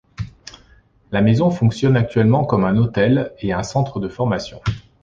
La 1.11 1.21
maison 1.21 1.51
fonctionne 1.51 1.95
actuellement 1.95 2.43
comme 2.43 2.65
un 2.65 2.75
hôtel 2.77 3.33
et 3.37 3.53
un 3.53 3.61
centre 3.61 3.99
de 3.99 4.09
formation. 4.09 4.59